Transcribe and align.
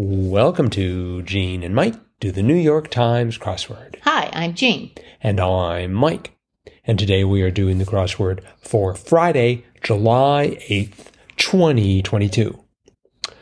Welcome 0.00 0.70
to 0.70 1.22
Gene 1.22 1.64
and 1.64 1.74
Mike 1.74 1.96
do 2.20 2.30
the 2.30 2.40
New 2.40 2.54
York 2.54 2.88
Times 2.88 3.36
crossword. 3.36 3.96
Hi, 4.02 4.30
I'm 4.32 4.54
Jean. 4.54 4.92
And 5.20 5.40
I'm 5.40 5.92
Mike. 5.92 6.36
And 6.84 7.00
today 7.00 7.24
we 7.24 7.42
are 7.42 7.50
doing 7.50 7.78
the 7.78 7.84
crossword 7.84 8.44
for 8.60 8.94
Friday, 8.94 9.64
July 9.82 10.56
8th, 10.68 11.06
2022. 11.36 12.62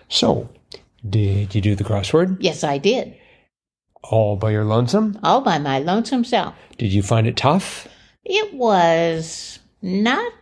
So, 0.08 0.48
did 1.06 1.54
you 1.54 1.60
do 1.60 1.74
the 1.74 1.84
crossword 1.84 2.38
Yes, 2.40 2.64
I 2.64 2.78
did. 2.78 3.14
all 4.02 4.36
by 4.36 4.52
your 4.52 4.64
lonesome? 4.64 5.18
All 5.22 5.42
by 5.42 5.58
my 5.58 5.78
lonesome 5.80 6.24
self. 6.24 6.54
Did 6.78 6.90
you 6.90 7.02
find 7.02 7.26
it 7.26 7.36
tough? 7.36 7.86
It 8.24 8.54
was 8.54 9.58
not 9.82 10.32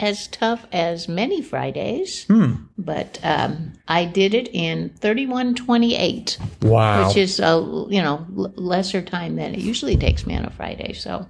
as 0.00 0.26
tough 0.28 0.66
as 0.72 1.08
many 1.08 1.40
Fridays, 1.42 2.24
Hmm. 2.24 2.54
but 2.76 3.18
um, 3.22 3.72
I 3.88 4.04
did 4.04 4.34
it 4.34 4.48
in 4.52 4.90
3128, 5.00 6.38
Wow. 6.62 7.06
which 7.08 7.16
is 7.16 7.40
a 7.40 7.86
you 7.90 8.02
know 8.02 8.26
l- 8.36 8.52
lesser 8.56 9.02
time 9.02 9.36
than 9.36 9.54
it 9.54 9.60
usually 9.60 9.96
takes 9.96 10.26
me 10.26 10.36
on 10.36 10.44
a 10.44 10.50
Friday. 10.50 10.92
So, 10.92 11.26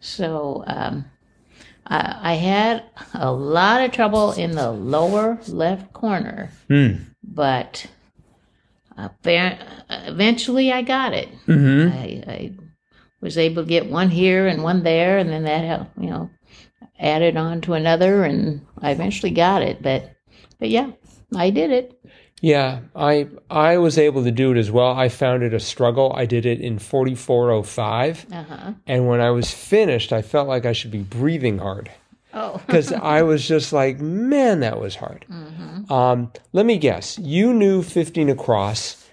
so 0.00 0.64
um, 0.66 1.04
I, 1.86 2.18
I 2.22 2.34
had 2.34 2.84
a 3.14 3.30
lot 3.32 3.82
of 3.82 3.92
trouble 3.92 4.32
in 4.32 4.52
the 4.52 4.70
lower 4.70 5.38
left 5.48 5.92
corner, 5.92 6.50
Hmm. 6.68 6.94
but 7.22 7.86
eventually 9.88 10.72
I 10.72 10.82
got 10.82 11.12
it. 11.14 11.28
Mm-hmm. 11.46 11.92
I, 11.96 12.32
I 12.32 12.52
was 13.20 13.38
able 13.38 13.62
to 13.64 13.68
get 13.68 13.90
one 13.90 14.10
here 14.10 14.46
and 14.46 14.62
one 14.62 14.82
there, 14.82 15.18
and 15.18 15.30
then 15.30 15.44
that 15.44 15.64
helped, 15.64 15.98
you 15.98 16.10
know, 16.10 16.30
added 16.98 17.36
on 17.36 17.60
to 17.62 17.74
another, 17.74 18.24
and 18.24 18.66
I 18.80 18.90
eventually 18.90 19.30
got 19.32 19.62
it. 19.62 19.82
But, 19.82 20.10
but 20.58 20.68
yeah, 20.68 20.90
I 21.36 21.50
did 21.50 21.70
it. 21.70 21.94
Yeah, 22.40 22.80
I 22.94 23.26
I 23.50 23.78
was 23.78 23.98
able 23.98 24.22
to 24.22 24.30
do 24.30 24.52
it 24.52 24.58
as 24.58 24.70
well. 24.70 24.92
I 24.92 25.08
found 25.08 25.42
it 25.42 25.52
a 25.52 25.58
struggle. 25.58 26.12
I 26.14 26.24
did 26.24 26.46
it 26.46 26.60
in 26.60 26.78
4405, 26.78 28.26
Uh 28.32 28.42
huh. 28.44 28.72
and 28.86 29.08
when 29.08 29.20
I 29.20 29.30
was 29.30 29.50
finished, 29.50 30.12
I 30.12 30.22
felt 30.22 30.46
like 30.46 30.64
I 30.64 30.72
should 30.72 30.92
be 30.92 31.02
breathing 31.02 31.58
hard. 31.58 31.90
Oh, 32.32 32.60
because 32.66 32.92
I 32.92 33.22
was 33.22 33.46
just 33.48 33.72
like, 33.72 33.98
man, 33.98 34.60
that 34.60 34.78
was 34.80 34.94
hard. 34.94 35.24
Um, 35.90 36.30
let 36.52 36.64
me 36.64 36.78
guess. 36.78 37.18
You 37.18 37.52
knew 37.54 37.82
15 37.82 38.28
across 38.28 39.04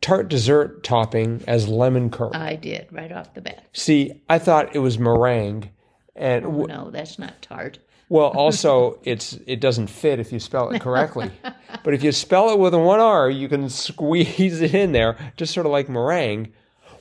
tart 0.00 0.28
dessert 0.28 0.84
topping 0.84 1.42
as 1.48 1.66
lemon 1.66 2.10
curd. 2.10 2.34
I 2.36 2.54
did 2.54 2.86
right 2.92 3.10
off 3.10 3.34
the 3.34 3.40
bat. 3.40 3.64
See, 3.72 4.22
I 4.28 4.38
thought 4.38 4.76
it 4.76 4.80
was 4.80 4.98
meringue, 5.00 5.70
and 6.16 6.44
Oh, 6.44 6.50
w- 6.50 6.66
no, 6.68 6.90
that's 6.90 7.18
not 7.18 7.40
tart. 7.42 7.78
well, 8.08 8.26
also 8.36 8.98
it's 9.04 9.38
it 9.46 9.60
doesn't 9.60 9.88
fit 9.88 10.18
if 10.20 10.32
you 10.32 10.38
spell 10.40 10.70
it 10.70 10.80
correctly. 10.80 11.30
but 11.84 11.94
if 11.94 12.02
you 12.02 12.12
spell 12.12 12.50
it 12.50 12.58
with 12.58 12.74
a 12.74 12.78
one 12.78 13.00
R, 13.00 13.30
you 13.30 13.48
can 13.48 13.68
squeeze 13.68 14.60
it 14.60 14.74
in 14.74 14.92
there, 14.92 15.16
just 15.36 15.52
sort 15.54 15.66
of 15.66 15.72
like 15.72 15.88
meringue. 15.88 16.52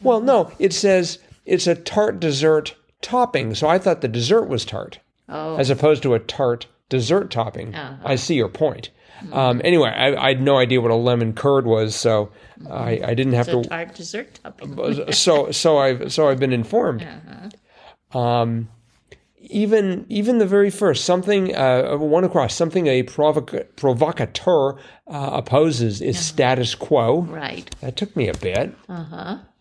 Well, 0.01 0.21
no, 0.21 0.51
it 0.59 0.73
says 0.73 1.19
it's 1.45 1.67
a 1.67 1.75
tart 1.75 2.19
dessert 2.19 2.75
topping, 3.01 3.55
so 3.55 3.67
I 3.67 3.77
thought 3.79 4.01
the 4.01 4.07
dessert 4.07 4.47
was 4.49 4.65
tart. 4.65 4.99
Oh, 5.29 5.55
as 5.57 5.69
opposed 5.71 6.03
to 6.03 6.13
a 6.13 6.19
tart 6.19 6.67
dessert 6.89 7.31
topping. 7.31 7.73
Uh-huh. 7.73 7.95
I 8.05 8.15
see 8.15 8.35
your 8.35 8.49
point. 8.49 8.91
Um, 9.31 9.61
anyway, 9.63 9.89
I, 9.89 10.13
I 10.15 10.27
had 10.29 10.41
no 10.41 10.57
idea 10.57 10.81
what 10.81 10.91
a 10.91 10.95
lemon 10.95 11.33
curd 11.33 11.65
was, 11.65 11.95
so 11.95 12.31
I, 12.69 12.99
I 13.03 13.13
didn't 13.15 13.33
have 13.33 13.47
it's 13.47 13.63
to. 13.63 13.69
tart 13.69 13.95
dessert 13.95 14.39
topping. 14.43 14.75
So 15.13 15.51
so 15.51 15.77
I've 15.77 16.11
so 16.11 16.27
I've 16.29 16.39
been 16.39 16.51
informed. 16.53 17.01
Uh-huh. 17.03 18.19
Um, 18.19 18.69
even 19.49 20.05
even 20.09 20.37
the 20.39 20.45
very 20.45 20.69
first 20.69 21.05
something 21.05 21.55
uh, 21.55 21.95
one 21.97 22.23
across 22.23 22.53
something 22.55 22.87
a 22.87 23.03
provoc- 23.03 23.65
provocateur 23.75 24.77
uh, 25.07 25.29
opposes 25.33 26.01
is 26.01 26.19
status 26.19 26.75
quo. 26.75 27.21
Right. 27.21 27.69
That 27.81 27.95
took 27.95 28.15
me 28.15 28.27
a 28.27 28.33
bit, 28.33 28.75
Uh 28.89 29.03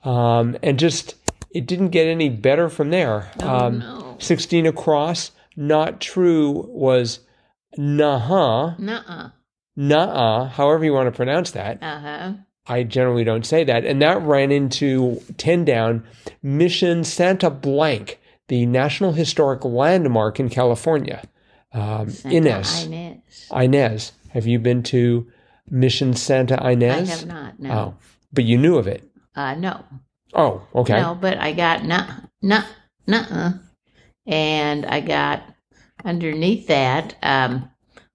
huh. 0.04 0.10
um, 0.10 0.56
and 0.62 0.78
just 0.78 1.14
it 1.50 1.66
didn't 1.66 1.88
get 1.90 2.06
any 2.06 2.28
better 2.28 2.68
from 2.68 2.90
there. 2.90 3.30
um, 3.40 3.78
no. 3.80 4.16
16 4.18 4.66
across, 4.66 5.32
not 5.56 6.00
true 6.00 6.66
was 6.70 7.20
nah 7.76 8.74
Nuh-uh. 8.78 9.30
nah 9.76 10.48
however 10.48 10.84
you 10.84 10.92
want 10.92 11.06
to 11.08 11.16
pronounce 11.16 11.50
that. 11.52 11.82
Uh 11.82 12.00
huh. 12.00 12.32
I 12.66 12.82
generally 12.82 13.24
don't 13.24 13.44
say 13.44 13.62
that. 13.64 13.84
And 13.84 14.00
that 14.00 14.22
ran 14.22 14.50
into 14.50 15.20
10 15.36 15.64
down 15.66 16.02
Mission 16.42 17.04
Santa 17.04 17.50
Blanc, 17.50 18.18
the 18.48 18.66
National 18.66 19.12
Historic 19.12 19.64
Landmark 19.64 20.38
in 20.38 20.48
California. 20.48 21.22
Um, 21.72 22.12
Inez. 22.24 22.84
Inez. 22.84 23.48
Inez. 23.52 24.12
Have 24.30 24.46
you 24.46 24.58
been 24.58 24.82
to 24.84 25.26
Mission 25.68 26.14
Santa 26.14 26.54
Inez? 26.68 27.10
I 27.10 27.12
have 27.12 27.26
not. 27.26 27.58
No. 27.58 27.70
Oh, 27.72 27.94
but 28.32 28.44
you 28.44 28.58
knew 28.58 28.76
of 28.76 28.86
it. 28.86 29.08
Uh, 29.34 29.54
no. 29.54 29.84
Oh, 30.34 30.66
okay. 30.74 31.00
No, 31.00 31.14
but 31.14 31.38
I 31.38 31.52
got 31.52 31.84
nuh, 31.84 32.06
nuh, 32.42 32.64
nuh, 33.06 33.52
and 34.26 34.86
I 34.86 35.00
got 35.00 35.42
underneath 36.04 36.66
that 36.66 37.14
um, 37.22 37.70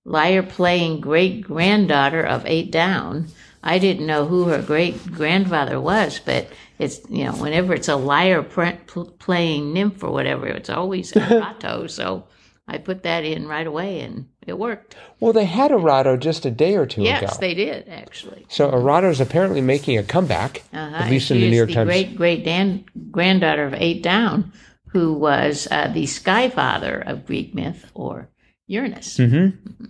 lyre 0.05 0.43
playing 0.43 0.99
great 1.01 1.41
granddaughter 1.41 2.21
of 2.21 2.45
eight 2.45 2.71
down. 2.71 3.27
I 3.63 3.79
didn't 3.79 4.07
know 4.07 4.25
who 4.25 4.45
her 4.45 4.61
great 4.61 5.11
grandfather 5.11 5.79
was, 5.79 6.19
but 6.19 6.47
it's 6.79 6.99
you 7.09 7.25
know 7.25 7.33
whenever 7.33 7.73
it's 7.73 7.87
a 7.89 7.95
lyre 7.95 8.41
pre- 8.41 8.79
pl- 8.87 9.11
playing 9.19 9.73
nymph 9.73 10.03
or 10.03 10.11
whatever, 10.11 10.47
it's 10.47 10.69
always 10.69 11.11
a 11.15 11.19
Erato. 11.19 11.89
so 11.89 12.25
I 12.67 12.77
put 12.77 13.03
that 13.03 13.23
in 13.23 13.47
right 13.47 13.65
away, 13.67 14.01
and 14.01 14.27
it 14.47 14.57
worked. 14.57 14.95
Well, 15.19 15.33
they 15.33 15.45
had 15.45 15.71
Erato 15.71 16.17
just 16.19 16.45
a 16.45 16.51
day 16.51 16.75
or 16.75 16.85
two 16.85 17.01
Yes, 17.01 17.17
ago. 17.19 17.27
Yes, 17.31 17.37
they 17.37 17.53
did 17.53 17.89
actually. 17.89 18.45
So 18.49 18.71
Erato's 18.71 19.19
apparently 19.21 19.61
making 19.61 19.97
a 19.97 20.03
comeback, 20.03 20.63
Uh-huh. 20.73 20.95
at 20.95 21.09
least 21.11 21.29
in 21.31 21.39
the 21.39 21.45
is 21.47 21.51
New 21.51 21.57
York 21.57 21.69
the 21.69 21.75
Times. 21.75 21.87
great 21.87 22.15
great 22.15 22.43
dan- 22.45 22.85
granddaughter 23.11 23.65
of 23.65 23.73
Eight 23.73 24.01
Down, 24.03 24.53
who 24.91 25.13
was 25.13 25.67
uh, 25.71 25.87
the 25.93 26.05
sky 26.05 26.49
father 26.49 26.99
of 27.05 27.25
Greek 27.25 27.53
myth 27.55 27.89
or 27.93 28.29
Uranus. 28.67 29.17
Mm-hmm. 29.17 29.85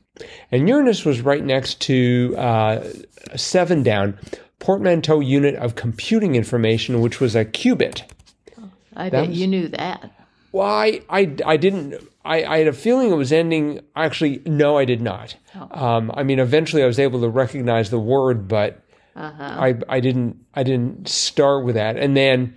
And 0.52 0.68
Uranus 0.70 1.04
was 1.06 1.22
right 1.22 1.44
next 1.44 1.82
to 1.82 2.34
uh, 2.38 2.84
seven 3.36 3.84
down, 3.84 4.18
portmanteau 4.60 5.20
unit 5.20 5.56
of 5.56 5.76
computing 5.76 6.36
information, 6.36 7.02
which 7.02 7.20
was 7.20 7.36
a 7.36 7.46
qubit. 7.46 8.04
I 8.96 9.06
That 9.10 9.12
bet 9.12 9.30
was- 9.30 9.40
you 9.40 9.48
knew 9.48 9.68
that. 9.70 10.12
Well, 10.52 10.66
I, 10.68 11.02
I, 11.10 11.36
I 11.46 11.58
didn't. 11.58 11.96
I, 12.26 12.44
I 12.44 12.58
had 12.58 12.68
a 12.68 12.74
feeling 12.74 13.12
it 13.12 13.16
was 13.16 13.32
ending. 13.32 13.82
Actually, 13.96 14.42
no, 14.48 14.78
I 14.78 14.84
did 14.86 15.00
not. 15.00 15.36
Oh. 15.56 15.86
Um, 15.86 16.12
I 16.16 16.24
mean, 16.24 16.40
eventually, 16.40 16.82
I 16.82 16.88
was 16.88 16.98
able 16.98 17.22
to 17.22 17.30
recognize 17.30 17.92
the 17.92 18.00
word, 18.00 18.48
but 18.48 18.84
Uh-huh. 19.16 19.44
I, 19.44 19.76
I 19.88 20.00
didn't. 20.00 20.44
I 20.56 20.64
didn't 20.64 21.08
start 21.08 21.66
with 21.66 21.76
that. 21.76 21.98
And 21.98 22.18
then 22.18 22.56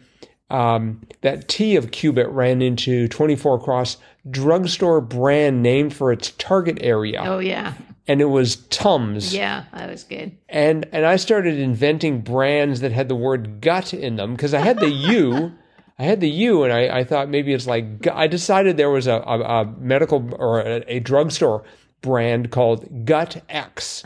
um, 0.48 1.02
that 1.20 1.48
T 1.48 1.76
of 1.76 1.90
qubit 1.90 2.28
ran 2.32 2.62
into 2.62 3.08
twenty 3.08 3.36
four 3.36 3.56
across 3.56 3.98
drugstore 4.30 5.02
brand 5.02 5.62
named 5.62 5.92
for 5.94 6.10
its 6.12 6.30
target 6.38 6.78
area, 6.80 7.20
Oh 7.22 7.40
yeah, 7.40 7.74
and 8.08 8.20
it 8.20 8.26
was 8.26 8.56
Tums. 8.56 9.34
yeah, 9.34 9.64
that 9.72 9.88
was 9.90 10.04
good. 10.04 10.36
and 10.48 10.86
and 10.92 11.06
I 11.06 11.16
started 11.16 11.58
inventing 11.58 12.20
brands 12.22 12.80
that 12.80 12.92
had 12.92 13.08
the 13.08 13.14
word 13.16 13.60
gut 13.60 13.94
in 13.94 14.16
them 14.16 14.32
because 14.34 14.54
I 14.54 14.60
had 14.60 14.78
the 14.80 14.90
U, 14.90 15.52
I 15.98 16.04
had 16.04 16.20
the 16.20 16.30
U, 16.30 16.64
and 16.64 16.72
I, 16.72 16.98
I 16.98 17.04
thought 17.04 17.28
maybe 17.28 17.52
it's 17.52 17.66
like 17.66 18.06
I 18.08 18.26
decided 18.26 18.76
there 18.76 18.90
was 18.90 19.06
a, 19.06 19.14
a, 19.16 19.40
a 19.40 19.64
medical 19.78 20.34
or 20.34 20.60
a, 20.60 20.84
a 20.88 21.00
drugstore 21.00 21.64
brand 22.00 22.50
called 22.50 23.04
Gut 23.04 23.42
X. 23.48 24.02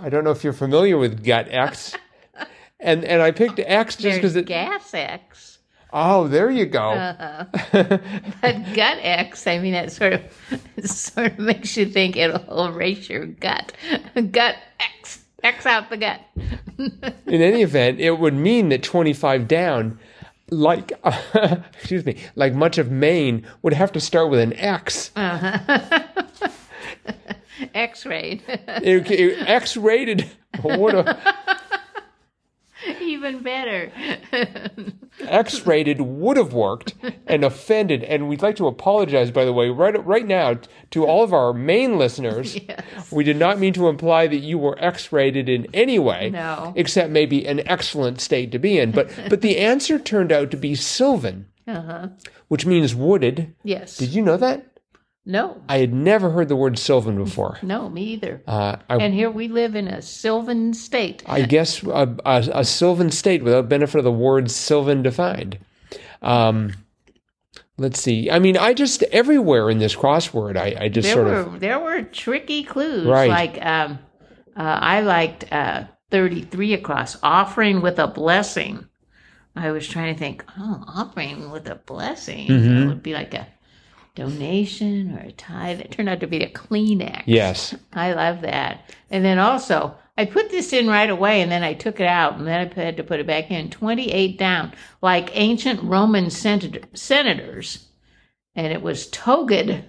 I 0.00 0.08
don't 0.08 0.22
know 0.24 0.30
if 0.30 0.44
you're 0.44 0.52
familiar 0.52 0.96
with 0.96 1.24
Gut 1.24 1.48
X, 1.50 1.96
and 2.80 3.04
and 3.04 3.20
I 3.20 3.32
picked 3.32 3.58
X 3.58 3.96
just 3.96 4.18
because 4.18 4.36
it. 4.36 4.46
gas 4.46 4.94
X, 4.94 5.51
Oh, 5.92 6.26
there 6.28 6.50
you 6.50 6.64
go. 6.66 6.90
uh-huh. 6.92 7.44
but 8.40 8.74
gut 8.74 8.98
X. 9.02 9.46
I 9.46 9.58
mean, 9.58 9.72
that 9.72 9.92
sort 9.92 10.14
of 10.14 10.22
sort 10.90 11.32
of 11.32 11.38
makes 11.38 11.76
you 11.76 11.84
think 11.86 12.16
it'll 12.16 12.66
erase 12.66 13.08
your 13.10 13.26
gut. 13.26 13.72
Gut 14.30 14.56
X, 14.98 15.24
X 15.42 15.66
out 15.66 15.90
the 15.90 15.96
gut. 15.98 16.20
In 17.26 17.42
any 17.42 17.62
event, 17.62 18.00
it 18.00 18.12
would 18.18 18.34
mean 18.34 18.70
that 18.70 18.82
25 18.82 19.46
down, 19.46 19.98
like 20.50 20.92
excuse 21.74 22.06
me, 22.06 22.16
like 22.36 22.54
much 22.54 22.78
of 22.78 22.90
Maine, 22.90 23.46
would 23.62 23.74
have 23.74 23.92
to 23.92 24.00
start 24.00 24.30
with 24.30 24.40
an 24.40 24.54
X. 24.54 25.10
X-rayed, 27.74 28.42
It- 28.48 29.10
it- 29.10 29.48
X-rated. 29.48 30.28
What 30.62 30.94
a, 30.94 31.18
even 33.00 33.42
better. 33.42 33.90
X-rated 35.32 36.00
would 36.00 36.36
have 36.36 36.52
worked 36.52 36.94
and 37.26 37.42
offended. 37.50 38.04
And 38.04 38.28
we'd 38.28 38.42
like 38.42 38.56
to 38.56 38.66
apologize, 38.66 39.30
by 39.30 39.44
the 39.44 39.52
way, 39.52 39.68
right 39.70 40.04
right 40.04 40.26
now 40.26 40.58
to 40.90 41.04
all 41.06 41.24
of 41.24 41.32
our 41.32 41.52
main 41.52 41.98
listeners. 41.98 42.56
Yes. 42.68 43.10
We 43.10 43.24
did 43.24 43.36
not 43.38 43.58
mean 43.58 43.72
to 43.74 43.88
imply 43.88 44.26
that 44.26 44.36
you 44.38 44.58
were 44.58 44.76
X-rated 44.78 45.48
in 45.48 45.66
any 45.74 45.98
way, 45.98 46.30
No. 46.30 46.72
except 46.76 47.10
maybe 47.10 47.46
an 47.46 47.66
excellent 47.66 48.20
state 48.20 48.52
to 48.52 48.58
be 48.58 48.78
in. 48.78 48.90
But 48.92 49.10
but 49.28 49.40
the 49.40 49.58
answer 49.58 49.98
turned 49.98 50.30
out 50.32 50.50
to 50.52 50.56
be 50.56 50.74
Sylvan, 50.74 51.46
Uh 51.66 51.80
huh. 51.82 52.08
which 52.48 52.66
means 52.66 52.94
wooded. 52.94 53.54
Yes. 53.64 53.96
Did 53.96 54.10
you 54.14 54.22
know 54.22 54.36
that? 54.36 54.66
No, 55.24 55.62
I 55.68 55.78
had 55.78 55.92
never 55.92 56.30
heard 56.30 56.48
the 56.48 56.56
word 56.56 56.78
Sylvan 56.78 57.16
before. 57.16 57.58
no, 57.62 57.88
me 57.88 58.02
either. 58.14 58.42
Uh, 58.46 58.76
I, 58.90 58.96
And 58.96 59.14
here 59.14 59.30
we 59.30 59.46
live 59.46 59.76
in 59.76 59.86
a 59.86 60.02
Sylvan 60.02 60.74
state. 60.74 61.22
I 61.26 61.42
guess 61.42 61.80
a, 61.84 62.16
a, 62.24 62.48
a 62.54 62.64
Sylvan 62.64 63.10
state 63.12 63.44
without 63.44 63.68
benefit 63.68 63.98
of 63.98 64.04
the 64.04 64.10
word 64.10 64.50
Sylvan 64.50 65.02
defined. 65.02 65.58
Um, 66.22 66.72
let's 67.78 68.00
see. 68.00 68.30
I 68.32 68.40
mean, 68.40 68.56
I 68.56 68.74
just 68.74 69.02
everywhere 69.04 69.70
in 69.70 69.78
this 69.78 69.94
crossword, 69.94 70.56
I, 70.56 70.76
I 70.84 70.88
just 70.88 71.06
There 71.06 71.14
sort 71.14 71.26
were 71.28 71.34
of 71.54 71.60
there 71.60 71.78
were 71.78 72.02
tricky 72.02 72.64
clues. 72.64 73.06
Right. 73.06 73.30
Like 73.30 73.64
um, 73.64 74.00
uh, 74.56 74.62
I 74.80 75.00
liked 75.02 75.52
uh, 75.52 75.84
thirty 76.10 76.42
three 76.42 76.74
across 76.74 77.16
offering 77.22 77.80
with 77.80 77.98
a 78.00 78.08
blessing. 78.08 78.88
I 79.54 79.70
was 79.70 79.86
trying 79.86 80.14
to 80.14 80.18
think, 80.18 80.44
oh, 80.58 80.82
offering 80.88 81.50
with 81.50 81.68
a 81.68 81.74
blessing 81.76 82.48
Mm-hmm. 82.48 82.76
it 82.82 82.86
would 82.88 83.02
be 83.02 83.12
like 83.14 83.34
a 83.34 83.46
donation 84.14 85.16
or 85.16 85.20
a 85.20 85.32
tithe. 85.32 85.80
It 85.80 85.90
turned 85.90 86.08
out 86.08 86.20
to 86.20 86.26
be 86.26 86.42
a 86.42 86.50
Kleenex. 86.50 87.22
yes. 87.26 87.74
I 87.92 88.12
love 88.12 88.42
that. 88.42 88.90
And 89.10 89.24
then 89.24 89.38
also, 89.38 89.96
I 90.18 90.26
put 90.26 90.50
this 90.50 90.72
in 90.72 90.88
right 90.88 91.08
away 91.08 91.40
and 91.40 91.50
then 91.50 91.62
I 91.62 91.72
took 91.74 91.98
it 91.98 92.06
out 92.06 92.36
and 92.36 92.46
then 92.46 92.70
I 92.76 92.80
had 92.80 92.96
to 92.98 93.04
put 93.04 93.20
it 93.20 93.26
back 93.26 93.50
in. 93.50 93.70
28 93.70 94.38
down, 94.38 94.72
like 95.00 95.30
ancient 95.32 95.82
Roman 95.82 96.30
senator, 96.30 96.80
senators. 96.94 97.86
And 98.54 98.72
it 98.72 98.82
was 98.82 99.06
toged. 99.08 99.84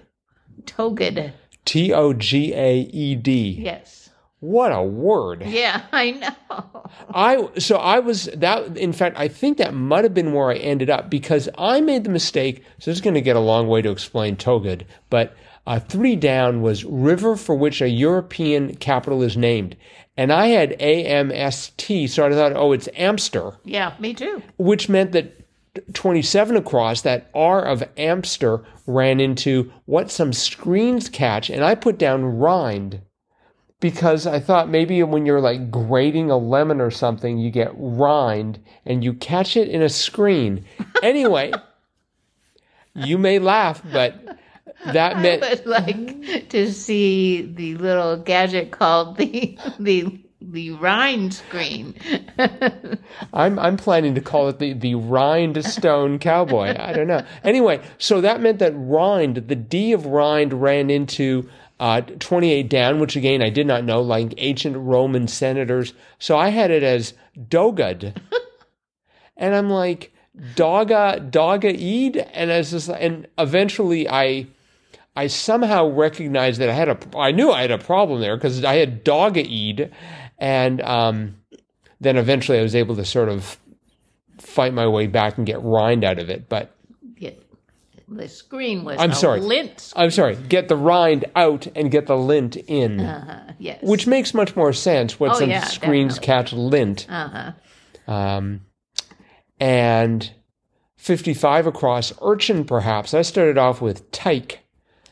Toged. 0.64 1.32
T 1.66 1.92
O 1.92 2.12
G 2.14 2.54
A 2.54 2.78
E 2.78 3.14
D. 3.16 3.58
Yes. 3.60 4.10
What 4.44 4.72
a 4.72 4.82
word. 4.82 5.42
Yeah, 5.46 5.82
I 5.92 6.10
know. 6.10 6.82
I 7.14 7.48
so 7.58 7.76
I 7.76 7.98
was 8.00 8.26
that 8.34 8.76
in 8.76 8.92
fact 8.92 9.18
I 9.18 9.26
think 9.26 9.56
that 9.58 9.72
might 9.72 10.04
have 10.04 10.12
been 10.12 10.34
where 10.34 10.50
I 10.50 10.56
ended 10.56 10.90
up 10.90 11.08
because 11.08 11.48
I 11.56 11.80
made 11.80 12.04
the 12.04 12.10
mistake. 12.10 12.62
So 12.78 12.90
this 12.90 12.98
is 12.98 13.00
going 13.00 13.14
to 13.14 13.22
get 13.22 13.36
a 13.36 13.40
long 13.40 13.68
way 13.68 13.80
to 13.80 13.90
explain 13.90 14.36
Togud, 14.36 14.82
but 15.08 15.34
uh, 15.66 15.80
three 15.80 16.14
down 16.14 16.60
was 16.60 16.84
river 16.84 17.36
for 17.36 17.54
which 17.54 17.80
a 17.80 17.88
European 17.88 18.74
capital 18.76 19.22
is 19.22 19.34
named, 19.34 19.76
and 20.16 20.30
I 20.30 20.48
had 20.48 20.72
A 20.72 21.04
M 21.06 21.32
S 21.32 21.72
T, 21.78 22.06
so 22.06 22.26
I 22.26 22.30
thought, 22.30 22.52
oh, 22.54 22.72
it's 22.72 22.88
Amster, 22.96 23.52
Yeah, 23.64 23.94
me 23.98 24.12
too. 24.14 24.42
which 24.58 24.88
meant 24.90 25.12
that. 25.12 25.40
27 25.92 26.56
across, 26.56 27.00
that 27.02 27.28
R 27.34 27.60
of 27.64 27.82
Amster 27.96 28.64
ran 28.86 29.18
into 29.18 29.72
what 29.86 30.08
some 30.08 30.32
screens 30.32 31.08
catch, 31.08 31.50
and 31.50 31.64
I 31.64 31.74
put 31.74 31.98
down 31.98 32.24
rind 32.24 33.00
because 33.84 34.26
I 34.26 34.40
thought 34.40 34.70
maybe 34.70 35.02
when 35.02 35.26
you're 35.26 35.42
like 35.42 35.70
grating 35.70 36.30
a 36.30 36.38
lemon 36.38 36.80
or 36.80 36.90
something, 36.90 37.36
you 37.36 37.50
get 37.50 37.70
rind 37.76 38.58
and 38.86 39.04
you 39.04 39.12
catch 39.12 39.58
it 39.58 39.68
in 39.68 39.82
a 39.82 39.90
screen. 39.90 40.64
Anyway, 41.02 41.52
you 42.94 43.18
may 43.18 43.38
laugh, 43.38 43.82
but 43.92 44.38
that 44.86 45.18
meant 45.18 45.42
I 45.42 45.50
would 45.50 45.66
like 45.66 46.48
to 46.48 46.72
see 46.72 47.42
the 47.42 47.74
little 47.74 48.16
gadget 48.16 48.70
called 48.70 49.18
the 49.18 49.58
the 49.78 50.18
the 50.40 50.70
rind 50.70 51.34
screen. 51.34 51.94
I'm 53.34 53.58
I'm 53.58 53.76
planning 53.76 54.14
to 54.14 54.22
call 54.22 54.48
it 54.48 54.60
the 54.60 54.72
the 54.72 54.94
rhinestone 54.94 56.18
cowboy. 56.18 56.74
I 56.78 56.94
don't 56.94 57.06
know. 57.06 57.22
Anyway, 57.42 57.82
so 57.98 58.22
that 58.22 58.40
meant 58.40 58.60
that 58.60 58.72
rind, 58.74 59.36
the 59.48 59.56
D 59.56 59.92
of 59.92 60.06
rind, 60.06 60.54
ran 60.54 60.88
into 60.88 61.50
uh, 61.84 62.00
28 62.00 62.70
down, 62.70 62.98
which 62.98 63.14
again 63.14 63.42
I 63.42 63.50
did 63.50 63.66
not 63.66 63.84
know, 63.84 64.00
like 64.00 64.32
ancient 64.38 64.74
Roman 64.74 65.28
senators. 65.28 65.92
So 66.18 66.34
I 66.34 66.48
had 66.48 66.70
it 66.70 66.82
as 66.82 67.12
dogud, 67.38 68.16
and 69.36 69.54
I'm 69.54 69.68
like 69.68 70.10
doga 70.54 71.30
doga 71.30 71.74
eid, 71.74 72.16
and 72.32 72.50
as 72.50 72.70
just 72.70 72.88
and 72.88 73.28
eventually 73.38 74.08
I. 74.08 74.46
I 75.16 75.28
somehow 75.28 75.86
recognized 75.90 76.60
that 76.60 76.68
I 76.68 76.72
had 76.72 76.88
a, 76.88 76.98
I 77.16 77.30
knew 77.30 77.52
I 77.52 77.60
had 77.60 77.70
a 77.70 77.78
problem 77.78 78.20
there 78.20 78.36
because 78.36 78.64
I 78.64 78.74
had 78.74 79.04
doga 79.04 79.44
eid, 79.46 79.92
and 80.38 80.80
um, 80.82 81.36
then 82.00 82.16
eventually 82.16 82.58
I 82.58 82.62
was 82.62 82.74
able 82.74 82.96
to 82.96 83.04
sort 83.04 83.28
of 83.28 83.56
fight 84.40 84.74
my 84.74 84.88
way 84.88 85.06
back 85.06 85.38
and 85.38 85.46
get 85.46 85.62
rind 85.62 86.02
out 86.02 86.18
of 86.18 86.30
it. 86.30 86.48
But 86.48 86.73
the 88.16 88.28
screen 88.28 88.84
was 88.84 88.98
I'm 88.98 89.12
sorry. 89.12 89.40
lint. 89.40 89.92
I'm 89.96 90.10
sorry, 90.10 90.36
get 90.36 90.68
the 90.68 90.76
rind 90.76 91.24
out 91.36 91.66
and 91.76 91.90
get 91.90 92.06
the 92.06 92.16
lint 92.16 92.56
in, 92.56 93.00
Uh, 93.00 93.52
yes. 93.58 93.82
which 93.82 94.06
makes 94.06 94.34
much 94.34 94.54
more 94.56 94.72
sense. 94.72 95.18
What 95.20 95.32
Oh, 95.32 95.38
some 95.40 95.50
yeah, 95.50 95.64
screens 95.64 96.18
definitely. 96.18 96.26
catch 96.26 96.52
lint. 96.52 97.06
Uh 97.08 97.28
huh. 98.06 98.12
Um, 98.12 98.60
and 99.60 100.30
55 100.96 101.66
across, 101.66 102.12
urchin 102.22 102.64
perhaps. 102.64 103.14
I 103.14 103.22
started 103.22 103.58
off 103.58 103.80
with 103.80 104.10
tyke, 104.10 104.60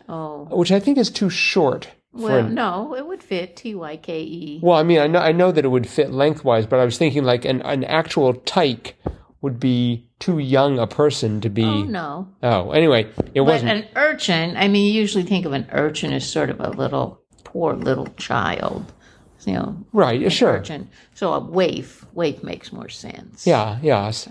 Oh. 0.08 0.48
which 0.50 0.72
I 0.72 0.80
think 0.80 0.98
is 0.98 1.10
too 1.10 1.30
short. 1.30 1.88
Well, 2.14 2.38
an, 2.46 2.54
no, 2.54 2.94
it 2.94 3.06
would 3.06 3.22
fit 3.22 3.56
T 3.56 3.74
Y 3.74 3.96
K 3.96 4.20
E. 4.22 4.60
well, 4.62 4.76
I 4.78 4.82
mean, 4.82 4.98
I 4.98 5.06
know, 5.06 5.20
I 5.20 5.32
know 5.32 5.50
that 5.50 5.64
it 5.64 5.68
would 5.68 5.86
fit 5.86 6.10
lengthwise, 6.12 6.66
but 6.66 6.78
I 6.78 6.84
was 6.84 6.98
thinking 6.98 7.24
like 7.24 7.46
an, 7.46 7.62
an 7.62 7.84
actual 7.84 8.34
tyke 8.34 8.96
would 9.42 9.60
be 9.60 10.08
too 10.20 10.38
young 10.38 10.78
a 10.78 10.86
person 10.86 11.40
to 11.42 11.50
be. 11.50 11.64
Oh 11.64 11.82
no. 11.82 12.28
Oh, 12.42 12.70
anyway, 12.70 13.02
it 13.02 13.34
But 13.34 13.44
wasn't. 13.44 13.70
an 13.72 13.88
urchin, 13.96 14.56
I 14.56 14.68
mean, 14.68 14.86
you 14.86 15.00
usually 15.00 15.24
think 15.24 15.44
of 15.44 15.52
an 15.52 15.66
urchin 15.72 16.12
as 16.12 16.26
sort 16.26 16.48
of 16.48 16.60
a 16.60 16.70
little, 16.70 17.20
poor 17.44 17.74
little 17.74 18.06
child. 18.16 18.90
You 19.44 19.54
know, 19.54 19.84
right, 19.92 20.30
sure. 20.30 20.58
urchin. 20.58 20.88
So 21.14 21.32
a 21.32 21.40
waif, 21.40 22.06
waif 22.12 22.44
makes 22.44 22.72
more 22.72 22.88
sense. 22.88 23.44
Yeah, 23.44 23.80
yes. 23.82 24.28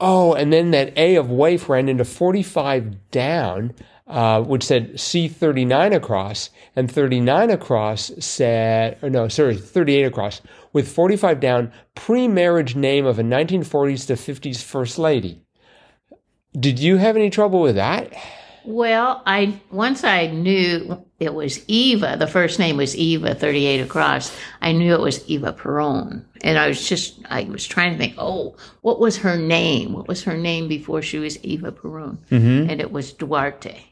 Oh, 0.00 0.34
and 0.34 0.52
then 0.52 0.72
that 0.72 0.98
A 0.98 1.14
of 1.14 1.30
waif 1.30 1.68
ran 1.68 1.88
into 1.88 2.04
45 2.04 3.10
down, 3.12 3.72
uh, 4.08 4.42
which 4.42 4.64
said 4.64 4.94
C39 4.94 5.94
across, 5.94 6.50
and 6.74 6.90
39 6.90 7.50
across 7.50 8.10
said, 8.18 8.98
or 9.02 9.10
no, 9.10 9.28
sorry, 9.28 9.56
38 9.56 10.04
across, 10.04 10.40
with 10.72 10.88
45 10.88 11.40
down, 11.40 11.72
pre 11.94 12.26
marriage 12.26 12.74
name 12.74 13.06
of 13.06 13.18
a 13.18 13.22
1940s 13.22 14.06
to 14.06 14.14
50s 14.14 14.62
First 14.62 14.98
Lady. 14.98 15.42
Did 16.58 16.78
you 16.78 16.96
have 16.96 17.16
any 17.16 17.30
trouble 17.30 17.60
with 17.60 17.76
that? 17.76 18.12
Well, 18.64 19.22
I 19.24 19.58
once 19.70 20.04
I 20.04 20.26
knew 20.26 21.02
it 21.18 21.32
was 21.32 21.64
Eva. 21.68 22.16
The 22.18 22.26
first 22.26 22.58
name 22.58 22.76
was 22.76 22.94
Eva, 22.94 23.34
thirty-eight 23.34 23.80
across. 23.80 24.36
I 24.60 24.72
knew 24.72 24.92
it 24.92 25.00
was 25.00 25.26
Eva 25.26 25.54
Perón, 25.54 26.22
and 26.42 26.58
I 26.58 26.68
was 26.68 26.86
just 26.86 27.18
I 27.30 27.44
was 27.44 27.66
trying 27.66 27.92
to 27.92 27.98
think. 27.98 28.14
Oh, 28.18 28.56
what 28.82 29.00
was 29.00 29.16
her 29.18 29.38
name? 29.38 29.94
What 29.94 30.06
was 30.06 30.22
her 30.24 30.36
name 30.36 30.68
before 30.68 31.00
she 31.00 31.18
was 31.18 31.42
Eva 31.42 31.72
Perón? 31.72 32.18
Mm-hmm. 32.30 32.68
And 32.68 32.80
it 32.80 32.92
was 32.92 33.14
Duarte. 33.14 33.87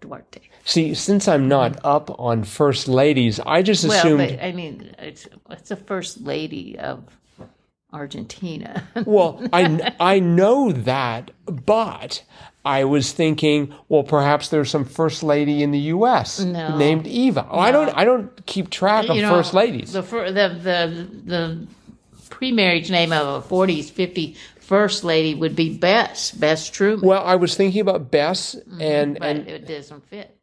Duarte. 0.00 0.40
See, 0.64 0.94
since 0.94 1.28
I'm 1.28 1.48
not 1.48 1.72
mm-hmm. 1.72 1.86
up 1.86 2.20
on 2.20 2.44
First 2.44 2.88
Ladies, 2.88 3.40
I 3.40 3.62
just 3.62 3.86
Well, 3.86 3.98
assumed. 3.98 4.30
but 4.30 4.44
I 4.44 4.52
mean, 4.52 4.94
it's 4.98 5.26
it's 5.50 5.68
the 5.70 5.76
first 5.76 6.20
lady 6.20 6.78
of 6.78 7.04
Argentina. 7.92 8.86
Well, 9.06 9.42
I, 9.52 9.94
I 9.98 10.18
know 10.18 10.72
that, 10.72 11.30
but 11.46 12.22
I 12.64 12.84
was 12.84 13.12
thinking, 13.12 13.74
well, 13.88 14.02
perhaps 14.02 14.50
there's 14.50 14.70
some 14.70 14.84
first 14.84 15.22
lady 15.22 15.62
in 15.62 15.70
the 15.70 15.78
U.S. 15.96 16.40
No. 16.40 16.76
named 16.76 17.06
Eva. 17.06 17.46
Oh, 17.50 17.58
I 17.58 17.70
don't 17.70 17.88
I 17.96 18.04
don't 18.04 18.44
keep 18.46 18.68
track 18.70 19.08
of 19.08 19.16
You 19.16 19.22
know, 19.22 19.30
first 19.30 19.54
ladies. 19.54 19.92
The 19.92 20.02
the 20.02 20.48
the 20.62 21.08
the 21.24 21.66
pre-marriage 22.28 22.90
name 22.90 23.12
of 23.12 23.44
a 23.44 23.48
40s, 23.48 23.90
50 23.90 24.36
first 24.68 25.02
lady 25.02 25.34
would 25.34 25.56
be 25.56 25.76
Bess, 25.78 26.30
Bess 26.30 26.68
Truman. 26.68 27.06
well, 27.08 27.24
I 27.24 27.36
was 27.36 27.56
thinking 27.56 27.80
about 27.80 28.10
Bess 28.10 28.54
and 28.78 29.18
but 29.18 29.26
and 29.28 29.48
it 29.48 29.66
doesn't 29.66 30.06
fit. 30.08 30.36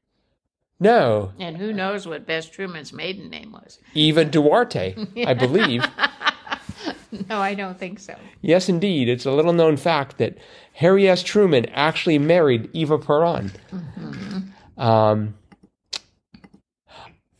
no 0.80 1.32
And 1.40 1.56
who 1.56 1.72
knows 1.72 2.08
what 2.08 2.26
Bess 2.26 2.50
Truman's 2.50 2.92
maiden 2.92 3.30
name 3.30 3.52
was? 3.52 3.80
Eva 3.94 4.26
Duarte, 4.26 4.96
I 5.26 5.34
believe. 5.34 5.86
No, 7.30 7.40
I 7.40 7.54
don't 7.54 7.80
think 7.80 8.00
so. 8.00 8.14
Yes, 8.42 8.68
indeed, 8.68 9.08
it's 9.08 9.26
a 9.26 9.32
little 9.32 9.54
known 9.54 9.78
fact 9.78 10.18
that 10.18 10.38
Harry 10.74 11.08
S. 11.08 11.24
Truman 11.24 11.66
actually 11.68 12.20
married 12.20 12.70
Eva 12.74 12.98
Peron. 13.00 13.54
Um, 14.78 15.36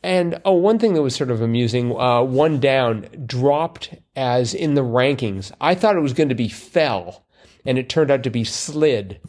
and 0.02 0.40
oh, 0.46 0.54
one 0.54 0.80
thing 0.80 0.94
that 0.94 1.02
was 1.02 1.14
sort 1.14 1.30
of 1.30 1.42
amusing, 1.42 1.92
uh, 1.94 2.22
one 2.24 2.62
down 2.62 3.08
dropped 3.26 3.96
as 4.16 4.54
in 4.54 4.74
the 4.74 4.84
rankings. 4.84 5.52
I 5.60 5.76
thought 5.76 5.96
it 5.96 6.02
was 6.02 6.14
going 6.14 6.30
to 6.30 6.36
be 6.36 6.50
fell, 6.50 7.26
and 7.66 7.78
it 7.78 7.90
turned 7.90 8.12
out 8.12 8.24
to 8.24 8.30
be 8.30 8.44
slid. 8.44 9.20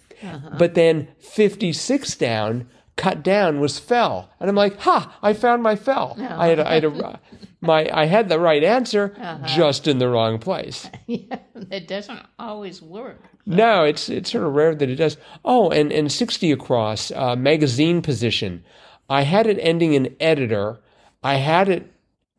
But 0.58 0.74
then 0.74 1.08
56 1.18 2.16
down, 2.16 2.68
cut 2.96 3.22
down 3.22 3.60
was 3.60 3.78
fell, 3.78 4.30
and 4.40 4.48
I'm 4.48 4.56
like, 4.56 4.78
ha! 4.80 5.16
I 5.22 5.34
found 5.34 5.62
my 5.62 5.76
fell. 5.76 6.16
I 6.18 6.48
had, 6.48 6.60
I 6.60 6.74
had 6.74 6.84
a, 6.84 7.20
my, 7.60 7.88
I 7.92 8.06
had 8.06 8.28
the 8.28 8.40
right 8.40 8.64
answer, 8.64 9.14
just 9.46 9.86
in 9.86 9.98
the 9.98 10.08
wrong 10.08 10.38
place. 10.38 10.88
yeah, 11.06 11.38
it 11.70 11.86
doesn't 11.86 12.20
always 12.38 12.80
work. 12.80 13.22
No, 13.44 13.84
it's 13.84 14.08
it's 14.08 14.32
sort 14.32 14.44
of 14.44 14.54
rare 14.54 14.74
that 14.74 14.90
it 14.90 14.96
does. 14.96 15.16
Oh, 15.44 15.70
and 15.70 15.92
and 15.92 16.10
sixty 16.10 16.50
across 16.50 17.12
uh, 17.12 17.36
magazine 17.36 18.02
position. 18.02 18.64
I 19.08 19.22
had 19.22 19.46
it 19.46 19.58
ending 19.60 19.92
in 19.92 20.16
editor. 20.18 20.80
I 21.22 21.36
had 21.36 21.68
it, 21.68 21.92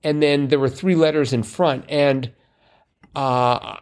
and 0.08 0.24
then 0.24 0.48
there 0.48 0.58
were 0.58 0.70
three 0.70 0.96
letters 0.96 1.34
in 1.34 1.44
front, 1.44 1.84
and 1.90 2.32
uh, 3.14 3.76